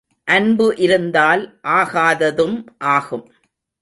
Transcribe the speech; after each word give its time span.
அன்பு 0.27 0.67
இருந்தால் 0.77 1.43
ஆகாததும் 1.63 2.57
ஆகும். 2.77 3.25